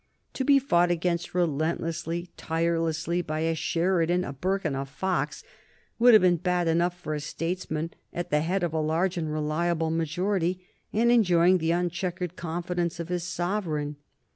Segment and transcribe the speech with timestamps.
[0.33, 5.43] To be fought against relentlessly, tirelessly, by a Sheridan, a Burke, and a Fox
[5.99, 9.31] would have been bad enough for a statesman at the head of a large and
[9.31, 13.97] reliable majority and enjoying the uncheckered confidence of his sovereign.